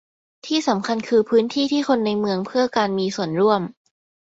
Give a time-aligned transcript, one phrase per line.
[0.45, 3.61] ที่สำคัญคือพื้นที่ที่คนในเมืองเพื่อการมีส่วนร่วม